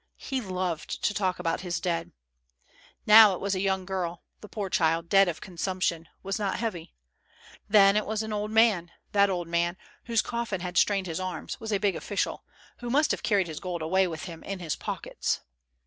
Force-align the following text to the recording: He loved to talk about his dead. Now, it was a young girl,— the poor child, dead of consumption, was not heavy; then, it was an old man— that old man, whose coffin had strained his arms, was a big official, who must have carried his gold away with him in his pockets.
He 0.17 0.41
loved 0.41 1.03
to 1.03 1.13
talk 1.13 1.37
about 1.37 1.61
his 1.61 1.79
dead. 1.79 2.11
Now, 3.05 3.35
it 3.35 3.39
was 3.39 3.53
a 3.53 3.59
young 3.61 3.85
girl,— 3.85 4.23
the 4.41 4.49
poor 4.49 4.67
child, 4.67 5.09
dead 5.09 5.27
of 5.27 5.41
consumption, 5.41 6.07
was 6.23 6.39
not 6.39 6.57
heavy; 6.57 6.95
then, 7.69 7.95
it 7.95 8.07
was 8.07 8.23
an 8.23 8.33
old 8.33 8.49
man— 8.49 8.89
that 9.11 9.29
old 9.29 9.47
man, 9.47 9.77
whose 10.05 10.23
coffin 10.23 10.61
had 10.61 10.75
strained 10.75 11.05
his 11.05 11.19
arms, 11.19 11.59
was 11.59 11.71
a 11.71 11.77
big 11.77 11.95
official, 11.95 12.43
who 12.79 12.89
must 12.89 13.11
have 13.11 13.21
carried 13.21 13.45
his 13.45 13.59
gold 13.59 13.83
away 13.83 14.07
with 14.07 14.23
him 14.23 14.41
in 14.41 14.57
his 14.57 14.75
pockets. 14.75 15.41